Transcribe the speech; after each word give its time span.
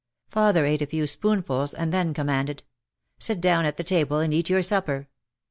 Father 0.29 0.65
ate 0.65 0.81
a 0.81 0.87
few 0.87 1.05
spoonfuls 1.05 1.75
and 1.75 1.93
then 1.93 2.11
commanded: 2.11 2.63
"Sit 3.19 3.39
down 3.39 3.65
at 3.65 3.77
the 3.77 3.83
table 3.83 4.17
and 4.17 4.33
eat 4.33 4.49
your 4.49 4.63
supper." 4.63 5.07